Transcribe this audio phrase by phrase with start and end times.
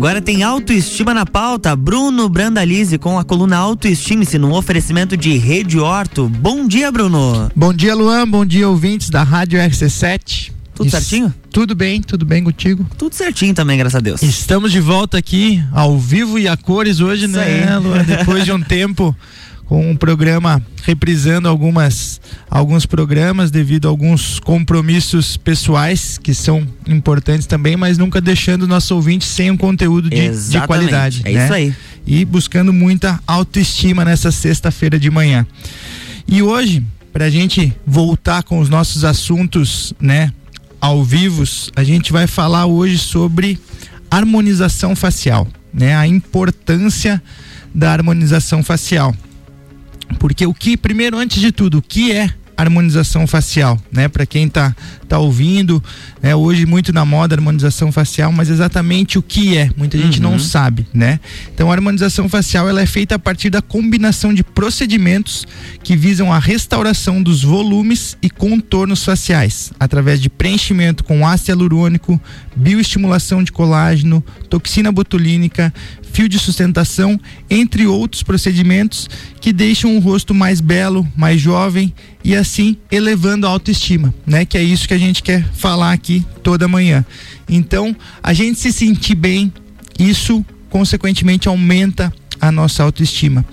[0.00, 1.76] agora tem autoestima na pauta.
[1.76, 6.26] Bruno Brandalize com a coluna Autoestime-se no oferecimento de Rede Horto.
[6.26, 7.52] Bom dia, Bruno.
[7.54, 8.26] Bom dia, Luan.
[8.26, 10.52] Bom dia, ouvintes da Rádio RC7.
[10.74, 10.96] Tudo Isso.
[10.96, 11.34] certinho?
[11.50, 12.86] Tudo bem, tudo bem contigo?
[12.96, 14.22] Tudo certinho também, graças a Deus.
[14.22, 17.78] Estamos de volta aqui ao vivo e a cores hoje, Isso né, aí.
[17.78, 18.02] Luan?
[18.02, 19.14] Depois de um tempo
[19.70, 27.46] com um programa reprisando algumas alguns programas devido a alguns compromissos pessoais que são importantes
[27.46, 31.22] também, mas nunca deixando o nosso ouvinte sem um conteúdo de, de qualidade.
[31.24, 31.44] É né?
[31.44, 31.74] isso aí.
[32.04, 35.46] E buscando muita autoestima nessa sexta-feira de manhã.
[36.26, 40.32] E hoje, para a gente voltar com os nossos assuntos, né,
[40.80, 41.44] ao vivo,
[41.76, 43.56] a gente vai falar hoje sobre
[44.10, 47.22] harmonização facial, né, a importância
[47.72, 49.14] da harmonização facial.
[50.20, 54.06] Porque o que, primeiro, antes de tudo, o que é harmonização facial, né?
[54.06, 54.76] Para quem tá
[55.08, 55.82] tá ouvindo,
[56.22, 56.36] né?
[56.36, 60.30] Hoje muito na moda harmonização facial, mas exatamente o que é, muita gente uhum.
[60.30, 61.18] não sabe, né?
[61.52, 65.46] Então a harmonização facial ela é feita a partir da combinação de procedimentos
[65.82, 72.20] que visam a restauração dos volumes e contornos faciais, através de preenchimento com ácido hialurônico,
[72.54, 75.74] bioestimulação de colágeno, toxina botulínica,
[76.12, 79.08] fio de sustentação, entre outros procedimentos
[79.40, 81.92] que deixam o rosto mais belo, mais jovem
[82.24, 84.44] e assim elevando a autoestima, né?
[84.44, 87.04] Que é isso que a gente quer falar aqui toda manhã.
[87.48, 89.52] Então, a gente se sentir bem,
[89.98, 93.44] isso consequentemente aumenta a nossa autoestima.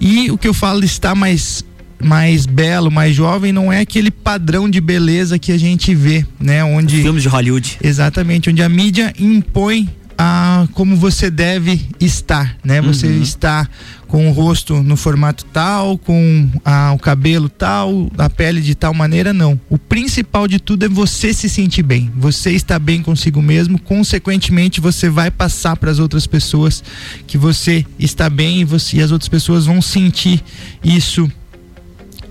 [0.00, 1.64] E o que eu falo está mais
[2.02, 6.64] mais belo, mais jovem, não é aquele padrão de beleza que a gente vê, né?
[6.64, 7.78] Onde filmes de Hollywood.
[7.82, 9.86] Exatamente, onde a mídia impõe
[10.22, 12.82] a como você deve estar, né?
[12.82, 13.22] Você uhum.
[13.22, 13.66] está
[14.06, 18.92] com o rosto no formato tal, com a, o cabelo tal, a pele de tal
[18.92, 19.58] maneira, não.
[19.70, 22.12] O principal de tudo é você se sentir bem.
[22.16, 26.84] Você está bem consigo mesmo, consequentemente você vai passar para as outras pessoas
[27.26, 30.44] que você está bem e, você, e as outras pessoas vão sentir
[30.84, 31.30] isso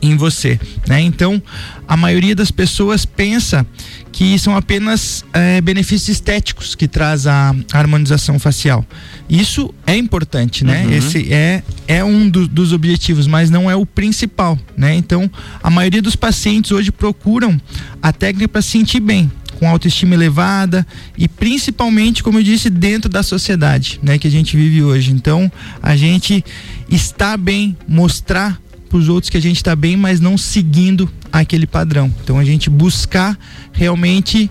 [0.01, 1.01] em você, né?
[1.01, 1.41] Então,
[1.87, 3.65] a maioria das pessoas pensa
[4.11, 8.85] que são apenas é, benefícios estéticos que traz a harmonização facial.
[9.29, 10.85] Isso é importante, né?
[10.85, 10.91] Uhum.
[10.91, 14.95] Esse é, é um do, dos objetivos, mas não é o principal, né?
[14.95, 15.29] Então,
[15.61, 17.59] a maioria dos pacientes hoje procuram
[18.01, 23.09] a técnica para se sentir bem, com autoestima elevada e principalmente, como eu disse, dentro
[23.09, 25.11] da sociedade, né, que a gente vive hoje.
[25.11, 25.51] Então,
[25.83, 26.43] a gente
[26.89, 28.59] está bem, mostrar
[28.89, 32.13] para os outros que a gente está bem, mas não seguindo aquele padrão.
[32.23, 33.37] Então a gente buscar
[33.71, 34.49] realmente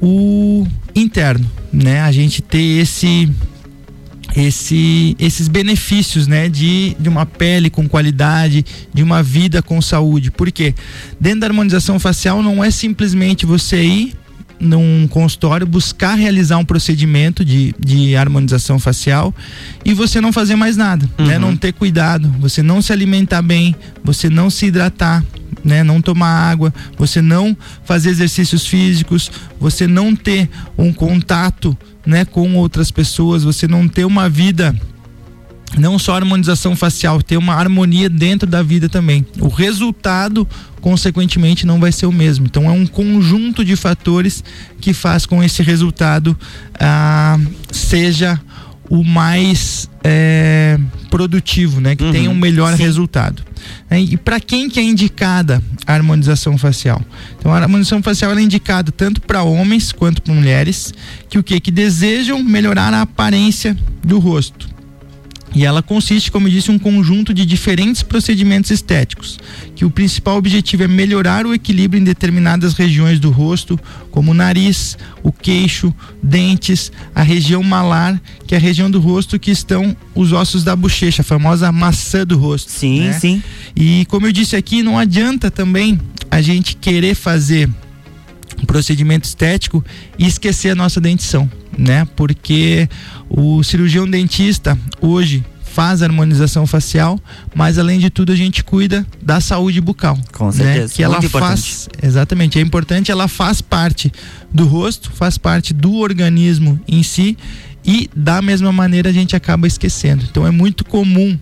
[0.00, 2.00] o interno, né?
[2.00, 3.28] A gente ter esse
[4.34, 10.30] esse, esses benefícios, né, de, de uma pele com qualidade, de uma vida com saúde.
[10.30, 10.74] Porque
[11.18, 14.14] dentro da harmonização facial não é simplesmente você ir
[14.58, 19.34] num consultório buscar realizar um procedimento de, de harmonização facial
[19.84, 21.12] e você não fazer mais nada, né?
[21.18, 21.26] uhum.
[21.26, 21.38] né?
[21.38, 25.24] Não ter cuidado, você não se alimentar bem, você não se hidratar,
[25.62, 25.82] né?
[25.82, 29.30] Não tomar água, você não fazer exercícios físicos,
[29.60, 34.74] você não ter um contato, né, com outras pessoas, você não ter uma vida
[35.76, 39.26] não só harmonização facial, ter uma harmonia dentro da vida também.
[39.40, 40.46] O resultado,
[40.80, 42.46] consequentemente, não vai ser o mesmo.
[42.46, 44.44] Então, é um conjunto de fatores
[44.80, 46.36] que faz com esse resultado
[46.78, 47.38] ah,
[47.70, 48.40] seja
[48.88, 50.78] o mais é,
[51.10, 51.96] produtivo, né?
[51.96, 52.82] Que uhum, tenha um melhor sim.
[52.82, 53.42] resultado.
[53.90, 57.02] É, e para quem que é indicada a harmonização facial?
[57.38, 60.94] Então, a harmonização facial é indicada tanto para homens quanto para mulheres
[61.28, 64.75] que o que que desejam melhorar a aparência do rosto
[65.56, 69.38] e ela consiste, como eu disse, em um conjunto de diferentes procedimentos estéticos,
[69.74, 73.80] que o principal objetivo é melhorar o equilíbrio em determinadas regiões do rosto,
[74.10, 79.38] como o nariz, o queixo, dentes, a região malar, que é a região do rosto
[79.38, 82.70] que estão os ossos da bochecha, a famosa maçã do rosto.
[82.70, 83.18] Sim, né?
[83.18, 83.42] sim.
[83.74, 85.98] E como eu disse aqui, não adianta também
[86.30, 87.66] a gente querer fazer
[88.60, 89.82] um procedimento estético
[90.18, 92.06] e esquecer a nossa dentição, né?
[92.16, 92.88] Porque
[93.28, 95.44] o cirurgião dentista hoje
[95.76, 97.20] faz harmonização facial,
[97.54, 100.18] mas além de tudo a gente cuida da saúde bucal.
[100.32, 100.52] Com né?
[100.52, 100.84] certeza.
[100.84, 100.92] Né?
[100.96, 104.10] Que ela faz, exatamente, é importante, ela faz parte
[104.50, 107.36] do rosto, faz parte do organismo em si
[107.84, 110.24] e da mesma maneira a gente acaba esquecendo.
[110.28, 111.38] Então é muito comum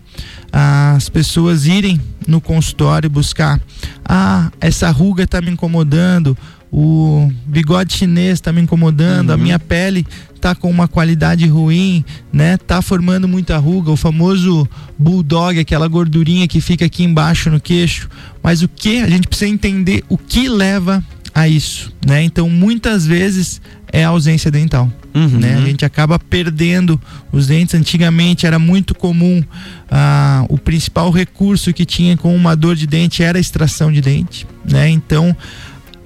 [0.53, 3.61] as pessoas irem no consultório buscar,
[4.05, 6.37] ah, essa ruga está me incomodando,
[6.77, 9.35] o bigode chinês está me incomodando, uhum.
[9.37, 10.05] a minha pele
[10.41, 12.57] tá com uma qualidade ruim, né?
[12.57, 14.69] Tá formando muita ruga, o famoso
[14.99, 18.11] bulldog, aquela gordurinha que fica aqui embaixo no queixo.
[18.43, 22.25] Mas o que a gente precisa entender o que leva a isso, né?
[22.25, 23.61] Então muitas vezes
[23.93, 25.39] é a ausência dental, uhum.
[25.39, 25.55] né?
[25.55, 27.01] A gente acaba perdendo
[27.31, 27.77] os dentes.
[27.77, 29.45] Antigamente era muito comum
[29.89, 34.01] ah, o principal recurso que tinha com uma dor de dente era a extração de
[34.01, 34.89] dente, né?
[34.89, 35.37] Então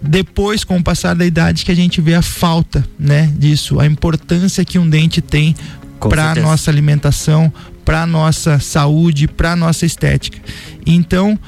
[0.03, 3.87] depois com o passar da idade que a gente vê a falta, né, disso, a
[3.87, 5.55] importância que um dente tem
[5.99, 7.53] para nossa alimentação,
[7.85, 10.39] para nossa saúde, para nossa estética.
[10.87, 11.39] Então,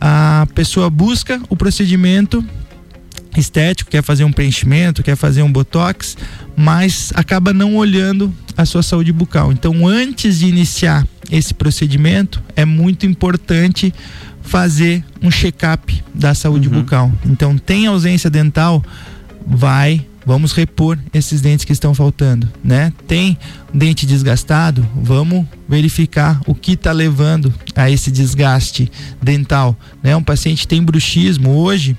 [0.00, 2.44] a pessoa busca o procedimento
[3.36, 6.16] estético, quer fazer um preenchimento, quer fazer um botox,
[6.56, 9.52] mas acaba não olhando a sua saúde bucal.
[9.52, 13.94] Então, antes de iniciar esse procedimento, é muito importante
[14.50, 16.80] fazer um check-up da saúde uhum.
[16.80, 17.12] bucal.
[17.24, 18.82] Então, tem ausência dental,
[19.46, 22.92] vai vamos repor esses dentes que estão faltando, né?
[23.06, 23.38] Tem
[23.72, 28.90] dente desgastado, vamos verificar o que está levando a esse desgaste
[29.22, 30.14] dental, né?
[30.16, 31.96] Um paciente tem bruxismo hoje,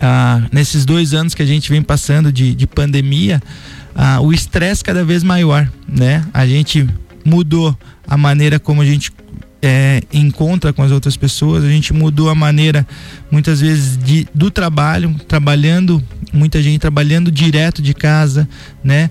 [0.00, 3.42] ah, nesses dois anos que a gente vem passando de, de pandemia,
[3.96, 6.24] ah, o estresse cada vez maior, né?
[6.32, 6.88] A gente
[7.24, 7.76] mudou
[8.06, 9.12] a maneira como a gente
[9.60, 12.86] é, encontra com as outras pessoas, a gente mudou a maneira,
[13.30, 16.02] muitas vezes, de, do trabalho, trabalhando,
[16.32, 18.48] muita gente trabalhando direto de casa,
[18.84, 19.10] né?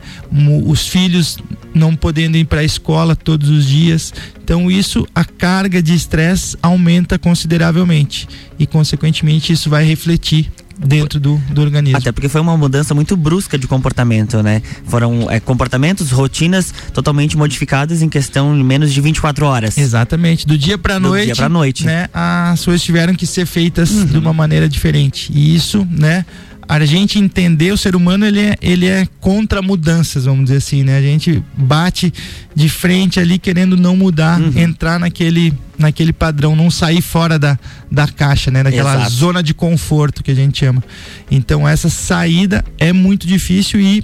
[0.66, 1.38] Os filhos
[1.74, 4.14] não podendo ir para a escola todos os dias.
[4.44, 8.28] Então, isso, a carga de estresse aumenta consideravelmente
[8.58, 10.50] e, consequentemente, isso vai refletir
[10.80, 11.98] dentro do, do organismo.
[11.98, 14.62] Até porque foi uma mudança muito brusca de comportamento, né?
[14.86, 19.78] Foram é, comportamentos, rotinas totalmente modificadas em questão de menos de 24 horas.
[19.78, 20.46] Exatamente.
[20.46, 21.22] Do dia para noite.
[21.22, 21.86] Do dia para noite.
[21.86, 24.06] Né, as coisas tiveram que ser feitas uhum.
[24.06, 25.32] de uma maneira diferente.
[25.34, 26.26] E isso, né?
[26.68, 30.84] A gente entender o ser humano ele é, ele é contra mudanças, vamos dizer assim,
[30.84, 30.98] né?
[30.98, 32.14] A gente bate
[32.54, 34.52] de frente ali querendo não mudar, uhum.
[34.56, 37.58] entrar naquele naquele padrão, não sair fora da,
[37.90, 38.64] da caixa, né?
[38.64, 39.12] Daquela Exato.
[39.12, 40.84] zona de conforto que a gente chama.
[41.32, 44.04] Então essa saída é muito difícil e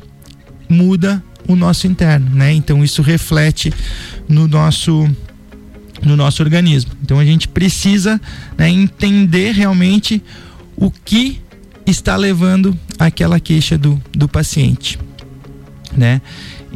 [0.69, 2.53] muda o nosso interno, né?
[2.53, 3.73] Então isso reflete
[4.29, 5.09] no nosso
[6.01, 6.91] no nosso organismo.
[7.01, 8.19] Então a gente precisa
[8.57, 10.21] né, entender realmente
[10.75, 11.39] o que
[11.85, 14.99] está levando aquela queixa do, do paciente,
[15.95, 16.21] né?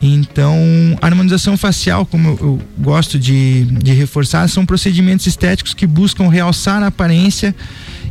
[0.01, 0.55] Então,
[1.01, 6.29] a harmonização facial, como eu, eu gosto de, de reforçar, são procedimentos estéticos que buscam
[6.29, 7.55] realçar a aparência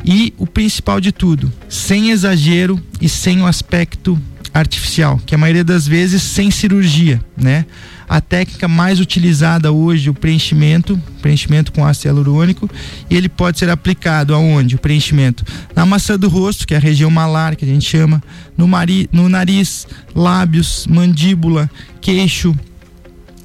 [0.04, 4.20] e o principal de tudo, sem exagero e sem o aspecto
[4.58, 7.66] artificial, que a maioria das vezes sem cirurgia, né?
[8.08, 12.70] A técnica mais utilizada hoje, o preenchimento, preenchimento com ácido hialurônico,
[13.10, 14.76] e ele pode ser aplicado aonde?
[14.76, 15.44] O preenchimento
[15.74, 18.22] na maçã do rosto, que é a região malar, que a gente chama,
[18.56, 21.68] no, mari, no nariz, lábios, mandíbula,
[22.00, 22.56] queixo,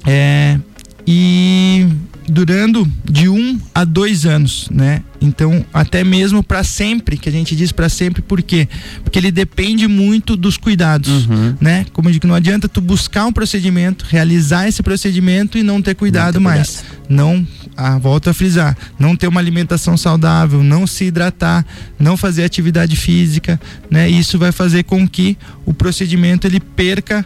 [0.06, 0.58] é,
[1.06, 1.88] e
[2.26, 5.02] durando de um a dois anos, né?
[5.22, 8.68] Então, até mesmo para sempre, que a gente diz para sempre, por quê?
[9.04, 11.54] Porque ele depende muito dos cuidados, uhum.
[11.60, 11.86] né?
[11.92, 15.94] Como eu digo, não adianta tu buscar um procedimento, realizar esse procedimento e não ter
[15.94, 16.76] cuidado não ter mais.
[16.76, 17.02] Cuidado.
[17.08, 17.46] Não,
[17.76, 21.64] ah, volto a frisar, não ter uma alimentação saudável, não se hidratar,
[21.98, 23.60] não fazer atividade física,
[23.90, 24.08] né?
[24.08, 27.24] Isso vai fazer com que o procedimento ele perca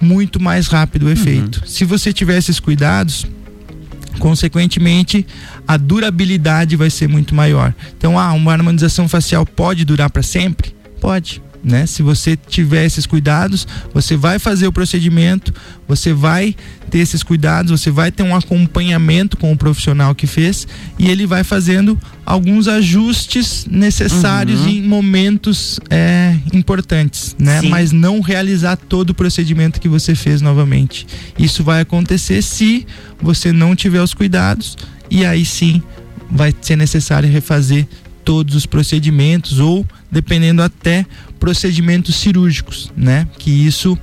[0.00, 1.60] muito mais rápido o efeito.
[1.60, 1.66] Uhum.
[1.66, 3.26] Se você tiver esses cuidados,
[4.18, 5.26] consequentemente
[5.66, 7.74] a durabilidade vai ser muito maior.
[7.96, 10.74] Então, ah, uma harmonização facial pode durar para sempre?
[11.00, 11.42] Pode.
[11.66, 11.84] Né?
[11.84, 15.52] Se você tiver esses cuidados, você vai fazer o procedimento,
[15.88, 16.54] você vai
[16.88, 20.64] ter esses cuidados, você vai ter um acompanhamento com o profissional que fez
[20.96, 24.68] e ele vai fazendo alguns ajustes necessários uhum.
[24.68, 27.60] em momentos é, importantes, né?
[27.60, 27.68] Sim.
[27.68, 31.04] Mas não realizar todo o procedimento que você fez novamente.
[31.36, 32.86] Isso vai acontecer se
[33.20, 34.76] você não tiver os cuidados
[35.10, 35.82] e aí sim
[36.30, 37.88] vai ser necessário refazer
[38.24, 41.06] todos os procedimentos ou dependendo até
[41.38, 43.26] procedimentos cirúrgicos, né?
[43.38, 43.98] Que isso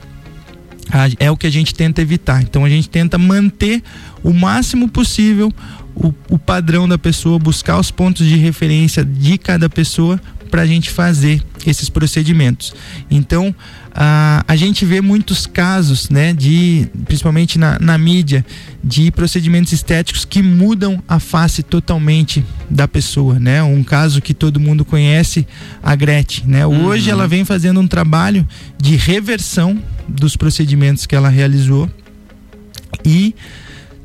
[1.20, 2.42] é o que a gente tenta evitar.
[2.42, 3.82] Então a gente tenta manter
[4.24, 5.52] o máximo possível
[5.96, 10.20] o, o padrão da pessoa, buscar os pontos de referência de cada pessoa
[10.54, 12.76] para a gente fazer esses procedimentos.
[13.10, 13.56] Então,
[13.92, 18.46] a, a gente vê muitos casos, né, de, principalmente na, na mídia,
[18.84, 23.64] de procedimentos estéticos que mudam a face totalmente da pessoa, né?
[23.64, 25.48] Um caso que todo mundo conhece,
[25.82, 26.68] a Gretchen, né?
[26.68, 27.14] Hoje uhum.
[27.14, 28.48] ela vem fazendo um trabalho
[28.80, 31.90] de reversão dos procedimentos que ela realizou
[33.04, 33.34] e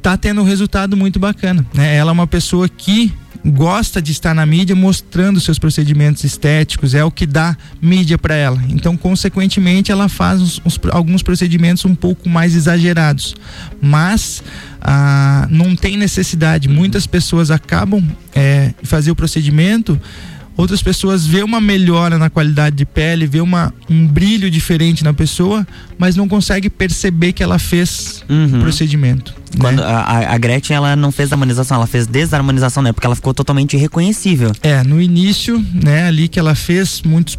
[0.00, 1.94] tá tendo um resultado muito bacana, né?
[1.94, 3.12] Ela é uma pessoa que
[3.44, 8.34] gosta de estar na mídia mostrando seus procedimentos estéticos, é o que dá mídia para
[8.34, 8.62] ela.
[8.68, 13.34] Então, consequentemente, ela faz uns, uns, alguns procedimentos um pouco mais exagerados.
[13.80, 14.42] Mas
[14.80, 16.68] ah, não tem necessidade.
[16.68, 18.04] Muitas pessoas acabam
[18.34, 20.00] é, fazer o procedimento
[20.58, 25.14] outras pessoas vê uma melhora na qualidade de pele, vê uma, um brilho diferente na
[25.14, 25.64] pessoa,
[25.96, 28.58] mas não consegue perceber que ela fez uhum.
[28.58, 29.32] o procedimento.
[29.54, 29.60] Né?
[29.60, 29.86] Quando né?
[29.86, 32.92] a, a, Gretchen ela não fez harmonização, ela fez desarmonização, né?
[32.92, 34.50] Porque ela ficou totalmente irreconhecível.
[34.60, 37.38] É, no início, né, ali que ela fez muitos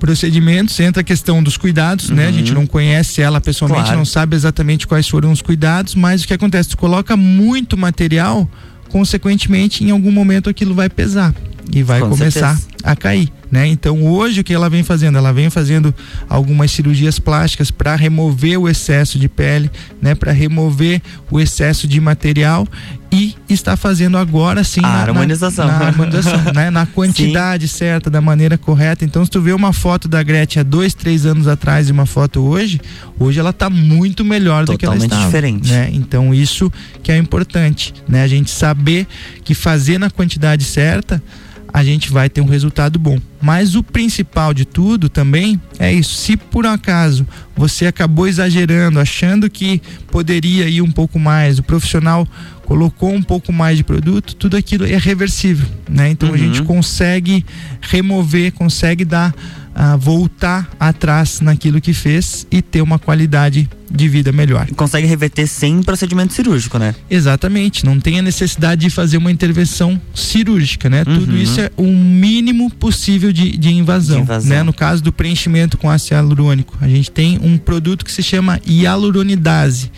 [0.00, 2.16] procedimentos, entra a questão dos cuidados, uhum.
[2.16, 2.26] né?
[2.26, 2.60] A gente uhum.
[2.60, 3.98] não conhece ela pessoalmente, claro.
[3.98, 6.70] não sabe exatamente quais foram os cuidados, mas o que acontece?
[6.70, 8.50] Tu coloca muito material,
[8.88, 11.34] consequentemente, em algum momento aquilo vai pesar
[11.72, 12.68] e vai Com começar certeza.
[12.82, 13.66] a cair, né?
[13.66, 15.18] Então hoje o que ela vem fazendo?
[15.18, 15.94] Ela vem fazendo
[16.28, 20.14] algumas cirurgias plásticas para remover o excesso de pele, né?
[20.14, 21.00] Para remover
[21.30, 22.66] o excesso de material
[23.10, 26.70] e está fazendo agora sim a na, harmonização, na, na harmonização, né?
[26.70, 27.78] Na quantidade sim.
[27.78, 29.04] certa, da maneira correta.
[29.04, 32.06] Então se tu vê uma foto da Gretchen há dois, três anos atrás e uma
[32.06, 32.80] foto hoje,
[33.18, 35.24] hoje ela está muito melhor Totalmente do que ela estava.
[35.24, 35.70] diferente.
[35.70, 35.90] Né?
[35.92, 36.70] Então isso
[37.02, 38.22] que é importante, né?
[38.22, 39.06] A gente saber
[39.42, 41.22] que fazer na quantidade certa
[41.72, 43.18] a gente vai ter um resultado bom.
[43.40, 46.14] Mas o principal de tudo também é isso.
[46.14, 52.26] Se por acaso você acabou exagerando, achando que poderia ir um pouco mais, o profissional
[52.64, 56.10] colocou um pouco mais de produto, tudo aquilo é reversível, né?
[56.10, 56.34] Então uhum.
[56.34, 57.44] a gente consegue
[57.80, 59.34] remover, consegue dar
[59.78, 64.66] a voltar atrás naquilo que fez e ter uma qualidade de vida melhor.
[64.74, 66.96] Consegue reverter sem procedimento cirúrgico, né?
[67.08, 71.04] Exatamente, não tem a necessidade de fazer uma intervenção cirúrgica, né?
[71.06, 71.20] Uhum.
[71.20, 74.62] Tudo isso é o mínimo possível de, de, invasão, de invasão, né?
[74.64, 78.60] No caso do preenchimento com ácido hialurônico, a gente tem um produto que se chama
[78.66, 79.92] hialuronidase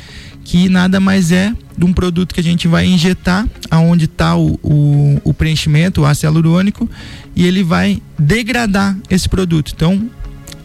[0.50, 4.59] que nada mais é de um produto que a gente vai injetar aonde está o,
[4.64, 6.90] o, o, preenchimento, o ácido hialurônico,
[7.37, 9.73] e ele vai degradar esse produto.
[9.73, 10.11] Então,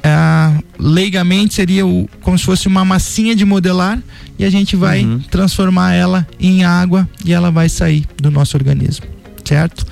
[0.02, 4.02] é, leigamente seria o, como se fosse uma massinha de modelar
[4.40, 5.20] e a gente vai uhum.
[5.30, 9.06] transformar ela em água e ela vai sair do nosso organismo,
[9.44, 9.86] certo?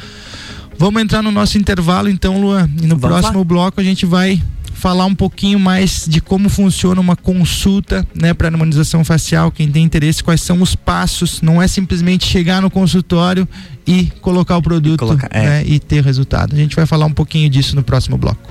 [0.76, 3.46] Vamos entrar no nosso intervalo então, Luan, e no Vamos próximo lá.
[3.46, 4.42] bloco a gente vai
[4.84, 9.82] falar um pouquinho mais de como funciona uma consulta, né, para harmonização facial, quem tem
[9.82, 13.48] interesse, quais são os passos, não é simplesmente chegar no consultório
[13.88, 15.46] e colocar o produto e, colocar, é.
[15.46, 16.54] né, e ter resultado.
[16.54, 18.42] A gente vai falar um pouquinho disso no próximo bloco.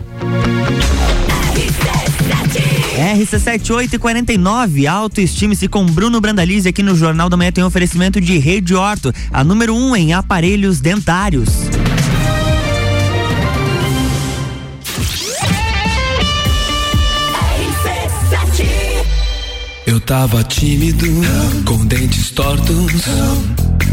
[2.97, 9.13] RC7849, autoestime-se com Bruno Brandalize aqui no Jornal da Manhã tem oferecimento de Rede Orto,
[9.31, 11.51] a número 1 um em aparelhos dentários.
[19.93, 21.05] Eu tava tímido,
[21.67, 23.03] com dentes tortos.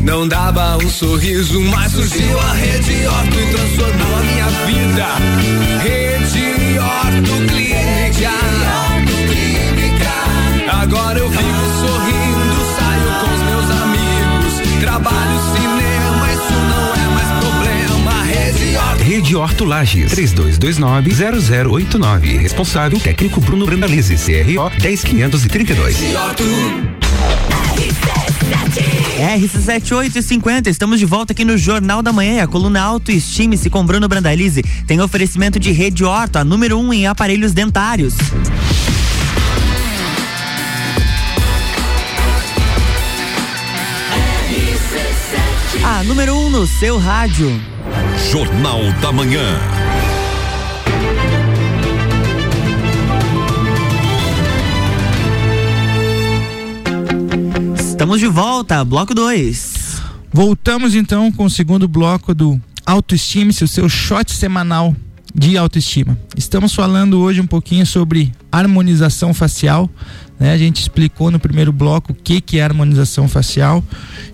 [0.01, 5.05] Não dava um sorriso, mas surgiu a Rede Orto e transformou a minha vida.
[5.83, 8.31] Rede Orto Clínica.
[10.71, 12.08] Agora eu vivo sorrindo,
[19.09, 19.35] Rede Orto.
[19.35, 22.41] Rede Horto Lages, 3229-0089.
[22.41, 25.97] Responsável técnico Bruno Brandalize, CRO 10532.
[29.17, 32.43] RC7850, estamos de volta aqui no Jornal da Manhã.
[32.43, 36.93] A coluna Autoestime-se com Bruno Brandalize tem oferecimento de Rede Horto, a número 1 um
[36.93, 38.13] em aparelhos dentários.
[45.83, 47.59] A número 1 um no seu rádio.
[48.27, 49.41] Jornal da Manhã.
[57.79, 60.01] Estamos de volta, bloco 2.
[60.31, 64.95] Voltamos então com o segundo bloco do Autoestime-se, o seu shot semanal
[65.33, 66.17] de autoestima.
[66.35, 69.89] Estamos falando hoje um pouquinho sobre harmonização facial.
[70.39, 70.53] Né?
[70.53, 73.83] A gente explicou no primeiro bloco o que, que é harmonização facial.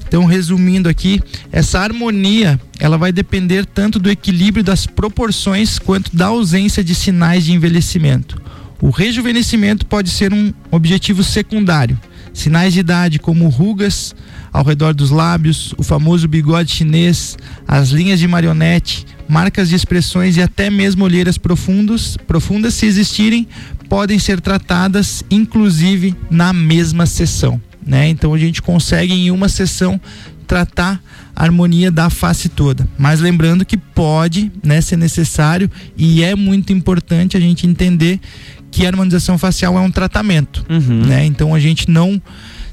[0.08, 1.22] Então, resumindo aqui,
[1.52, 7.44] essa harmonia ela vai depender tanto do equilíbrio das proporções quanto da ausência de sinais
[7.44, 8.42] de envelhecimento.
[8.82, 12.00] O rejuvenescimento pode ser um objetivo secundário.
[12.36, 14.14] Sinais de idade como rugas
[14.54, 17.36] ao redor dos lábios, o famoso bigode chinês,
[17.68, 23.48] as linhas de marionete, marcas de expressões e até mesmo olheiras profundos, profundas, se existirem,
[23.90, 28.10] podem ser tratadas inclusive na mesma sessão né?
[28.10, 30.02] Então a gente consegue em uma sessão
[30.48, 31.02] tratar
[31.36, 32.88] a harmonia da face toda.
[32.98, 38.20] Mas lembrando que pode, né, ser necessário e é muito importante a gente entender
[38.76, 41.06] que a harmonização facial é um tratamento, uhum.
[41.06, 41.26] né?
[41.26, 42.22] Então a gente não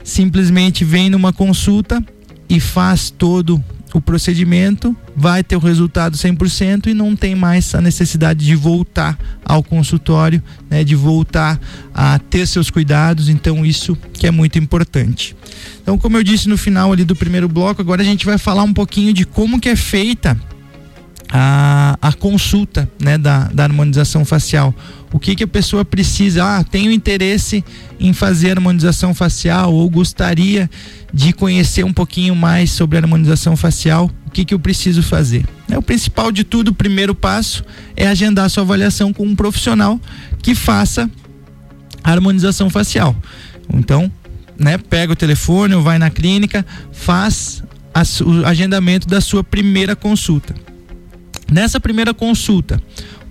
[0.03, 2.03] simplesmente vem numa consulta
[2.49, 3.63] e faz todo
[3.95, 9.17] o procedimento, vai ter o resultado 100% e não tem mais a necessidade de voltar
[9.45, 11.61] ao consultório, né, de voltar
[11.95, 13.29] a ter seus cuidados.
[13.29, 15.37] Então, isso que é muito importante.
[15.83, 18.65] Então, como eu disse no final ali do primeiro bloco, agora a gente vai falar
[18.65, 20.37] um pouquinho de como que é feita
[21.33, 24.75] a, a consulta né, da, da harmonização facial.
[25.13, 26.43] O que, que a pessoa precisa?
[26.43, 27.63] Ah, tenho interesse
[28.01, 30.71] em fazer harmonização facial ou gostaria
[31.13, 34.11] de conhecer um pouquinho mais sobre harmonização facial.
[34.27, 35.45] O que, que eu preciso fazer?
[35.71, 37.63] É, o principal de tudo, o primeiro passo,
[37.95, 40.01] é agendar sua avaliação com um profissional
[40.43, 41.11] que faça
[42.03, 43.15] harmonização facial.
[43.73, 44.11] Então,
[44.59, 47.63] né, pega o telefone ou vai na clínica, faz
[47.95, 50.55] a, o agendamento da sua primeira consulta.
[51.51, 52.83] Nessa primeira consulta,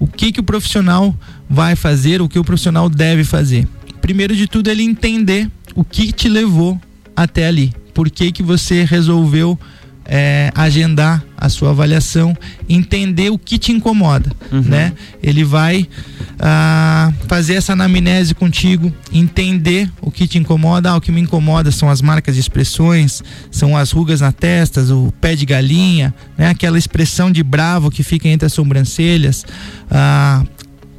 [0.01, 1.15] o que que o profissional
[1.47, 3.67] vai fazer, o que o profissional deve fazer?
[4.01, 6.81] Primeiro de tudo, ele entender o que te levou
[7.15, 7.71] até ali.
[7.93, 9.59] Por que que você resolveu
[10.05, 12.37] é, agendar a sua avaliação,
[12.69, 14.61] entender o que te incomoda, uhum.
[14.61, 14.93] né?
[15.23, 15.87] Ele vai
[16.39, 20.91] ah, fazer essa anamnese contigo, entender o que te incomoda.
[20.91, 24.81] Ah, o que me incomoda são as marcas de expressões, são as rugas na testa,
[24.93, 26.49] o pé de galinha, né?
[26.49, 29.45] Aquela expressão de bravo que fica entre as sobrancelhas,
[29.89, 30.43] ah,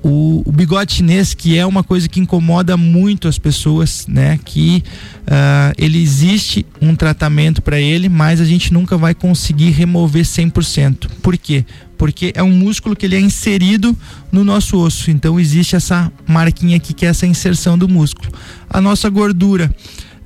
[0.03, 4.39] o, o, bigode chinês, que é uma coisa que incomoda muito as pessoas, né?
[4.45, 4.83] Que
[5.23, 11.09] uh, ele existe um tratamento para ele, mas a gente nunca vai conseguir remover 100%.
[11.23, 11.65] Por quê?
[11.97, 13.97] Porque é um músculo que ele é inserido
[14.33, 15.11] no nosso osso.
[15.11, 18.33] Então existe essa marquinha aqui que é essa inserção do músculo.
[18.69, 19.73] A nossa gordura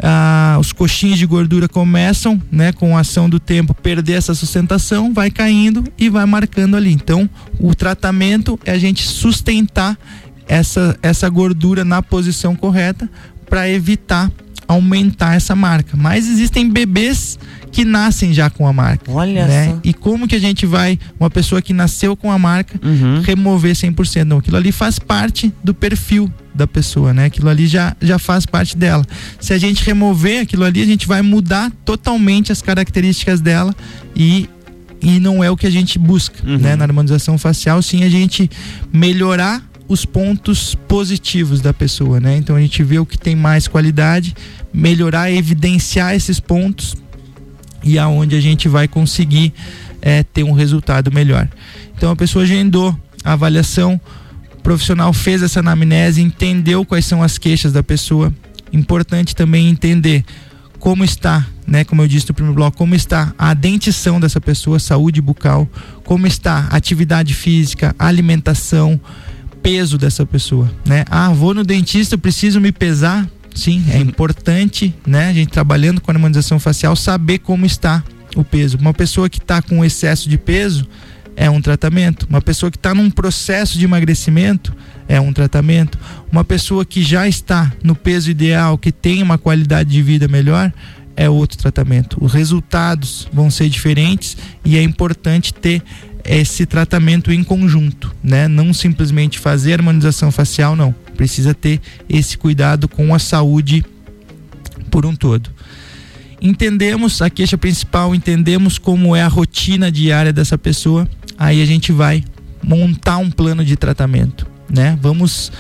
[0.02, 5.12] ah, os coxinhos de gordura começam, né, com a ação do tempo, perder essa sustentação,
[5.12, 6.92] vai caindo e vai marcando ali.
[6.92, 9.98] Então, o tratamento é a gente sustentar
[10.46, 13.08] essa, essa gordura na posição correta
[13.48, 14.30] para evitar
[14.66, 15.96] aumentar essa marca.
[15.96, 17.38] Mas existem bebês
[17.70, 19.10] que nascem já com a marca.
[19.10, 19.70] Olha né?
[19.70, 19.80] só.
[19.84, 23.20] E como que a gente vai, uma pessoa que nasceu com a marca, uhum.
[23.20, 24.24] remover 100%?
[24.24, 27.26] Não, aquilo ali faz parte do perfil da pessoa, né?
[27.26, 29.04] Aquilo ali já, já faz parte dela.
[29.38, 33.74] Se a gente remover aquilo ali, a gente vai mudar totalmente as características dela
[34.14, 34.48] e
[34.98, 36.56] e não é o que a gente busca, uhum.
[36.56, 36.74] né?
[36.74, 38.50] Na harmonização facial, sim, a gente
[38.90, 42.36] melhorar os pontos positivos da pessoa, né?
[42.36, 44.34] Então a gente vê o que tem mais qualidade,
[44.72, 46.96] melhorar, evidenciar esses pontos
[47.82, 49.52] e aonde a gente vai conseguir
[50.02, 51.48] é, ter um resultado melhor.
[51.96, 54.00] Então a pessoa agendou a avaliação,
[54.54, 58.34] o profissional fez essa anamnese, entendeu quais são as queixas da pessoa.
[58.72, 60.24] Importante também entender
[60.78, 64.78] como está, né, como eu disse no primeiro bloco, como está a dentição dessa pessoa,
[64.78, 65.68] saúde bucal,
[66.04, 69.00] como está a atividade física, alimentação,
[69.66, 71.04] peso dessa pessoa, né?
[71.10, 73.28] Ah, vou no dentista, preciso me pesar.
[73.52, 75.30] Sim, é importante, né?
[75.30, 78.04] A gente trabalhando com a harmonização facial saber como está
[78.36, 78.78] o peso.
[78.78, 80.86] Uma pessoa que está com excesso de peso
[81.34, 82.28] é um tratamento.
[82.30, 84.72] Uma pessoa que está num processo de emagrecimento
[85.08, 85.98] é um tratamento.
[86.30, 90.72] Uma pessoa que já está no peso ideal, que tem uma qualidade de vida melhor,
[91.16, 92.18] é outro tratamento.
[92.20, 95.82] Os resultados vão ser diferentes e é importante ter
[96.28, 98.48] esse tratamento em conjunto, né?
[98.48, 100.94] Não simplesmente fazer harmonização facial, não.
[101.16, 103.84] Precisa ter esse cuidado com a saúde
[104.90, 105.50] por um todo.
[106.40, 111.08] Entendemos a queixa principal, entendemos como é a rotina diária dessa pessoa,
[111.38, 112.22] aí a gente vai
[112.62, 114.98] montar um plano de tratamento, né?
[115.00, 115.50] Vamos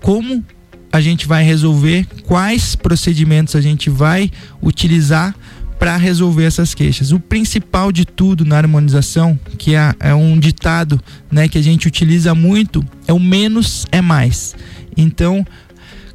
[0.00, 0.44] como
[0.92, 4.30] a gente vai resolver, quais procedimentos a gente vai
[4.60, 5.34] utilizar
[5.82, 7.10] para resolver essas queixas.
[7.10, 11.88] O principal de tudo na harmonização, que é, é, um ditado né, que a gente
[11.88, 14.54] utiliza muito, é o menos é mais.
[14.96, 15.44] Então,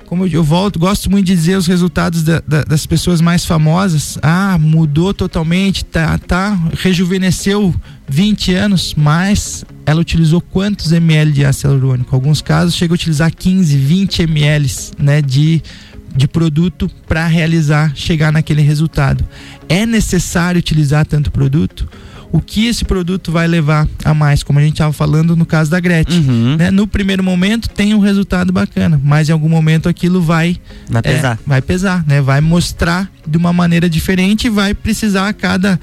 [0.06, 3.44] como eu, eu volto, gosto muito de dizer os resultados da, da, das pessoas mais
[3.44, 4.18] famosas.
[4.22, 7.76] Ah, mudou totalmente, tá, tá, rejuvenesceu
[8.08, 12.16] 20 anos, mas ela utilizou quantos ml de ácido hialurônico?
[12.16, 15.62] Alguns casos chega a utilizar 15, 20 ml, né, de
[16.18, 19.24] de produto para realizar, chegar naquele resultado.
[19.70, 21.88] É necessário utilizar tanto produto?
[22.30, 25.72] O que esse produto vai levar a mais, como a gente estava falando no caso
[25.72, 26.20] da Gretchen.
[26.20, 26.56] Uhum.
[26.58, 26.72] Né?
[26.72, 30.58] No primeiro momento tem um resultado bacana, mas em algum momento aquilo vai
[30.90, 32.20] vai pesar, é, vai pesar, né?
[32.20, 35.80] Vai mostrar de uma maneira diferente e vai precisar a cada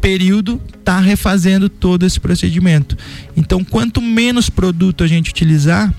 [0.00, 2.96] período tá refazendo todo esse procedimento.
[3.36, 5.92] Então, quanto menos produto a gente utilizar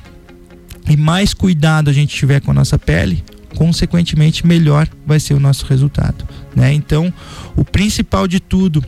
[0.87, 3.23] e mais cuidado a gente tiver com a nossa pele,
[3.55, 6.73] consequentemente melhor vai ser o nosso resultado, né?
[6.73, 7.13] Então,
[7.55, 8.83] o principal de tudo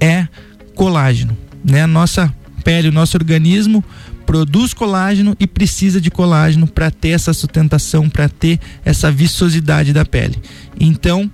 [0.00, 0.26] é
[0.74, 1.82] colágeno, né?
[1.82, 2.32] A nossa
[2.64, 3.84] pele, o nosso organismo
[4.24, 10.04] produz colágeno e precisa de colágeno para ter essa sustentação, para ter essa viçosidade da
[10.04, 10.40] pele.
[10.80, 11.30] Então,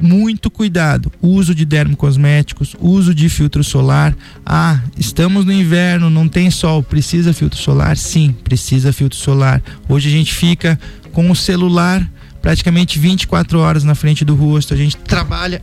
[0.00, 1.12] muito cuidado.
[1.22, 4.16] Uso de dermocosméticos, uso de filtro solar.
[4.44, 7.96] Ah, estamos no inverno, não tem sol, precisa filtro solar?
[7.96, 9.62] Sim, precisa filtro solar.
[9.88, 10.78] Hoje a gente fica
[11.12, 12.08] com o celular
[12.40, 14.74] praticamente 24 horas na frente do rosto.
[14.74, 15.62] A gente trabalha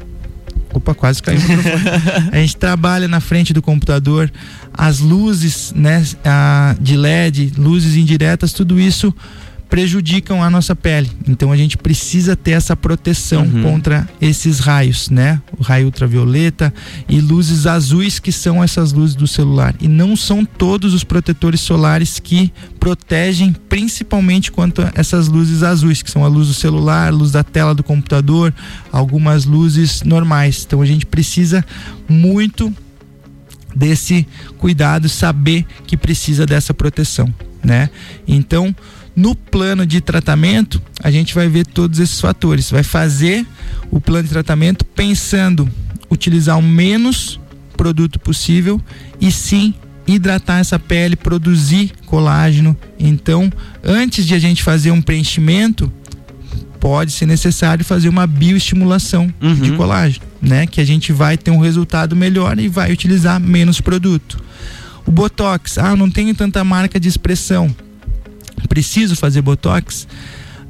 [0.72, 1.84] Opa, quase caiu o microfone.
[2.32, 4.32] a gente trabalha na frente do computador,
[4.74, 9.14] as luzes né, a, de LED, luzes indiretas, tudo isso
[9.70, 11.10] prejudicam a nossa pele.
[11.28, 13.62] Então a gente precisa ter essa proteção uhum.
[13.62, 15.40] contra esses raios, né?
[15.58, 16.74] O raio ultravioleta
[17.08, 19.76] e luzes azuis que são essas luzes do celular.
[19.80, 26.02] E não são todos os protetores solares que protegem principalmente quanto a essas luzes azuis,
[26.02, 28.52] que são a luz do celular, luz da tela do computador,
[28.92, 30.64] algumas luzes normais.
[30.66, 31.64] Então a gente precisa
[32.08, 32.74] muito
[33.76, 34.28] desse
[34.58, 37.32] cuidado, saber que precisa dessa proteção,
[37.64, 37.92] né?
[38.28, 38.76] Então,
[39.16, 42.72] no plano de tratamento, a gente vai ver todos esses fatores.
[42.72, 43.46] Vai fazer
[43.92, 45.70] o plano de tratamento pensando
[46.10, 47.40] utilizar o menos
[47.76, 48.82] produto possível
[49.22, 49.74] e sim
[50.08, 52.76] hidratar essa pele, produzir colágeno.
[53.00, 53.52] Então,
[53.84, 55.92] antes de a gente fazer um preenchimento,
[56.80, 59.56] pode ser necessário fazer uma bioestimulação uhum.
[59.56, 60.66] de colágeno, né?
[60.66, 64.42] Que a gente vai ter um resultado melhor e vai utilizar menos produto.
[65.06, 67.74] O botox, ah, não tenho tanta marca de expressão
[68.68, 70.08] preciso fazer botox,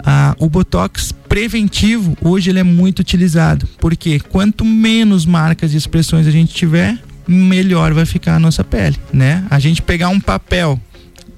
[0.06, 6.26] ah, o botox preventivo hoje ele é muito utilizado porque quanto menos marcas e expressões
[6.26, 6.98] a gente tiver
[7.28, 10.80] melhor vai ficar a nossa pele né a gente pegar um papel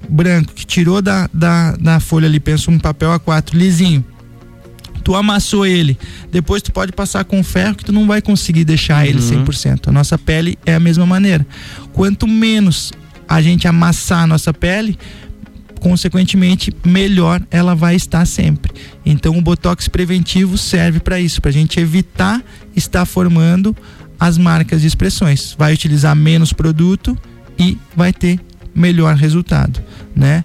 [0.08, 4.04] branco que tirou da, da, da folha ali pensa um papel A4 lisinho
[5.02, 5.98] tu amassou ele,
[6.30, 9.10] depois tu pode passar com ferro que tu não vai conseguir deixar uhum.
[9.10, 9.88] ele 100%.
[9.88, 11.44] A nossa pele é a mesma maneira.
[11.92, 12.92] Quanto menos
[13.28, 14.98] a gente amassar a nossa pele,
[15.82, 18.72] consequentemente, melhor ela vai estar sempre.
[19.04, 22.40] Então, o botox preventivo serve para isso, para a gente evitar
[22.76, 23.76] estar formando
[24.18, 25.56] as marcas de expressões.
[25.58, 27.18] Vai utilizar menos produto
[27.58, 28.38] e vai ter
[28.72, 29.82] melhor resultado,
[30.14, 30.44] né?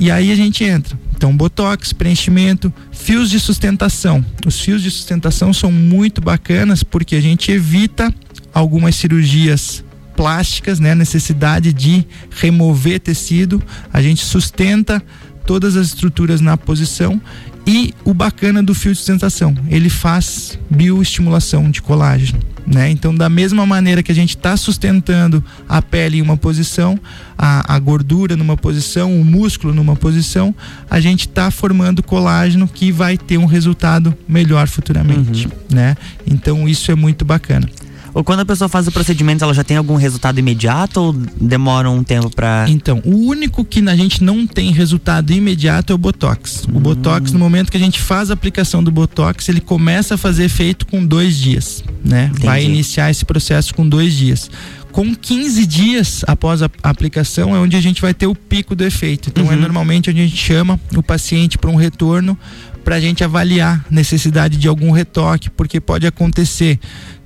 [0.00, 0.98] E aí a gente entra.
[1.16, 4.26] Então, botox, preenchimento, fios de sustentação.
[4.44, 8.12] Os fios de sustentação são muito bacanas porque a gente evita
[8.52, 9.84] algumas cirurgias
[10.16, 10.94] plásticas, né?
[10.94, 15.02] Necessidade de remover tecido, a gente sustenta
[15.44, 17.20] todas as estruturas na posição
[17.66, 22.38] e o bacana do fio de sustentação, ele faz bioestimulação de colágeno.
[22.66, 22.90] Né?
[22.90, 26.98] Então, da mesma maneira que a gente está sustentando a pele em uma posição,
[27.38, 30.52] a, a, gordura numa posição, o músculo numa posição,
[30.90, 35.46] a gente está formando colágeno que vai ter um resultado melhor futuramente.
[35.46, 35.76] Uhum.
[35.76, 35.96] Né?
[36.26, 37.68] Então, isso é muito bacana.
[38.16, 41.90] Ou quando a pessoa faz o procedimento, ela já tem algum resultado imediato ou demora
[41.90, 42.64] um tempo para?
[42.66, 46.64] Então, o único que a gente não tem resultado imediato é o Botox.
[46.64, 46.80] O hum.
[46.80, 50.44] Botox, no momento que a gente faz a aplicação do Botox, ele começa a fazer
[50.44, 52.30] efeito com dois dias, né?
[52.30, 52.46] Entendi.
[52.46, 54.50] Vai iniciar esse processo com dois dias
[54.96, 58.82] com 15 dias após a aplicação é onde a gente vai ter o pico do
[58.82, 59.28] efeito.
[59.28, 59.52] Então é uhum.
[59.52, 62.36] é normalmente onde a gente chama o paciente para um retorno
[62.82, 66.78] para a gente avaliar necessidade de algum retoque, porque pode acontecer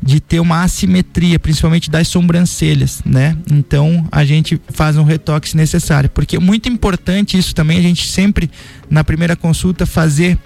[0.02, 3.36] de ter uma assimetria, principalmente das sobrancelhas, né?
[3.48, 7.82] Então a gente faz um retoque se necessário, porque é muito importante isso também a
[7.82, 8.50] gente sempre
[8.90, 10.36] na primeira consulta fazer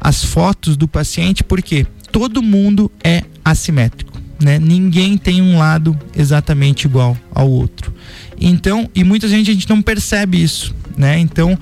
[0.00, 4.58] as fotos do paciente, porque todo mundo é assimétrico, né?
[4.58, 7.92] Ninguém tem um lado exatamente igual ao outro.
[8.40, 11.18] Então, e muita gente a gente não percebe isso, né?
[11.18, 11.58] Então,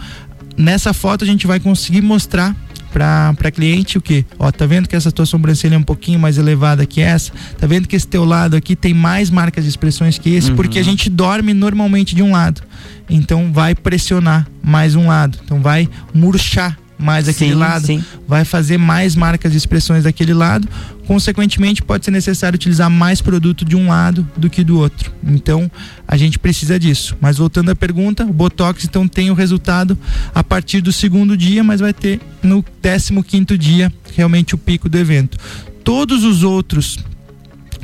[0.57, 2.57] nessa foto a gente vai conseguir mostrar
[2.93, 4.25] para cliente o que?
[4.39, 7.33] Ó, tá vendo que essa tua sobrancelha é um pouquinho mais elevada que essa?
[7.59, 10.51] Tá vendo que esse teu lado aqui tem mais marcas de expressões que esse?
[10.51, 10.57] Uhum.
[10.57, 12.63] Porque a gente dorme normalmente de um lado.
[13.09, 15.39] Então vai pressionar mais um lado.
[15.45, 18.05] Então vai murchar mais aquele sim, lado, sim.
[18.27, 20.69] vai fazer mais marcas de expressões daquele lado.
[21.07, 25.13] Consequentemente, pode ser necessário utilizar mais produto de um lado do que do outro.
[25.25, 25.71] Então,
[26.07, 27.17] a gente precisa disso.
[27.21, 29.97] Mas voltando à pergunta, o Botox então tem o resultado
[30.35, 34.89] a partir do segundo dia, mas vai ter no 15 quinto dia realmente o pico
[34.89, 35.39] do evento.
[35.85, 36.99] Todos os outros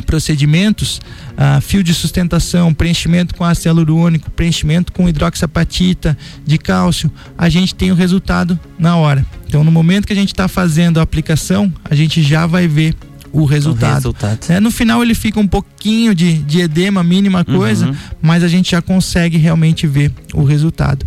[0.03, 1.01] procedimentos,
[1.37, 7.75] ah, fio de sustentação, preenchimento com ácido hialurônico, preenchimento com hidroxapatita de cálcio, a gente
[7.75, 9.25] tem o resultado na hora.
[9.47, 12.95] Então, no momento que a gente está fazendo a aplicação, a gente já vai ver
[13.35, 13.91] o resultado.
[13.91, 14.51] O resultado.
[14.51, 17.97] É, no final ele fica um pouquinho de, de edema, mínima coisa, uhum.
[18.23, 21.05] mas a gente já consegue realmente ver o resultado.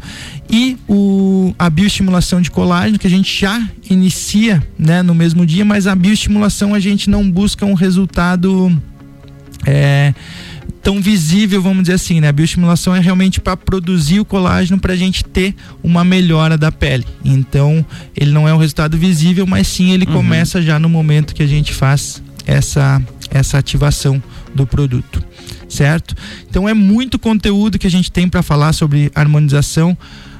[0.49, 5.63] E o, a bioestimulação de colágeno, que a gente já inicia né, no mesmo dia,
[5.63, 8.77] mas a bioestimulação a gente não busca um resultado.
[9.65, 10.13] É,
[10.87, 12.29] tão visível, vamos dizer assim, né?
[12.29, 16.71] A bioestimulação é realmente para produzir o colágeno para a gente ter uma melhora da
[16.71, 17.05] pele.
[17.25, 20.13] Então, ele não é um resultado visível, mas sim ele uhum.
[20.13, 24.23] começa já no momento que a gente faz essa essa ativação
[24.55, 25.21] do produto,
[25.67, 26.15] certo?
[26.49, 29.97] Então é muito conteúdo que a gente tem para falar sobre harmonização.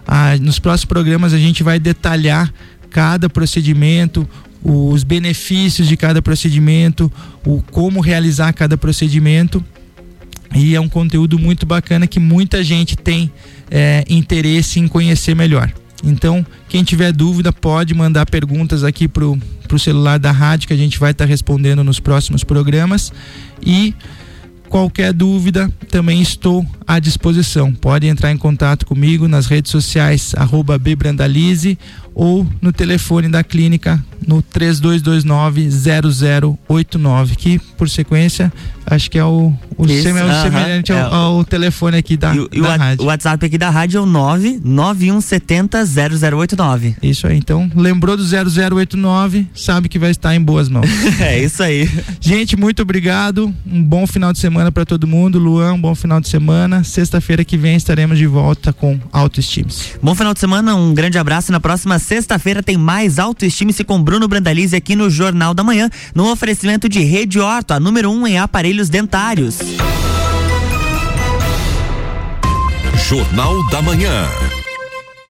[0.08, 2.54] Ah, nos próximos programas a gente vai detalhar
[2.90, 4.26] cada procedimento,
[4.64, 7.12] os benefícios de cada procedimento,
[7.46, 9.62] o como realizar cada procedimento.
[10.56, 13.32] E é um conteúdo muito bacana que muita gente tem
[13.70, 15.72] é, interesse em conhecer melhor.
[16.04, 20.78] Então, quem tiver dúvida pode mandar perguntas aqui pro, pro celular da rádio que a
[20.78, 23.12] gente vai estar tá respondendo nos próximos programas
[23.66, 23.96] e
[24.70, 27.74] qualquer dúvida também estou à disposição.
[27.74, 30.36] Pode entrar em contato comigo nas redes sociais
[30.80, 31.80] Bbrandalize
[32.14, 38.54] ou no telefone da clínica no 3229-0089, que por sequência
[38.90, 42.16] acho que é o, o, Isso, semi, uh -huh, semelhante é, ao, ao, telefone aqui
[42.16, 43.04] da, e, da o, rádio.
[43.04, 46.96] O WhatsApp aqui da rádio é o 991700089.
[47.04, 50.88] Isso aí, então lembrou do 0089, sabe que vai estar em boas mãos.
[51.20, 51.90] é isso aí.
[52.22, 53.54] Gente, muito obrigado.
[53.66, 55.38] Um bom final de semana para todo mundo.
[55.38, 56.82] Luan, um bom final de semana.
[56.84, 59.68] Sexta-feira que vem estaremos de volta com Autoestima.
[60.02, 61.52] Bom final de semana, um grande abraço.
[61.52, 66.32] Na próxima sexta-feira tem mais Autoestima-se com Bruno Brandalize aqui no Jornal da Manhã, no
[66.32, 68.38] oferecimento de Rede Orto, a número 1 um em
[68.78, 69.58] aparelhos dentários.
[73.08, 74.28] Jornal da Manhã.